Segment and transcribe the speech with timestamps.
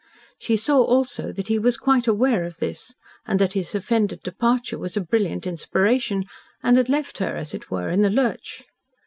[0.39, 2.95] She saw also that he was quite aware of this,
[3.27, 6.25] and that his offended departure was a brilliant inspiration,
[6.63, 8.63] and had left her, as it were, in the lurch.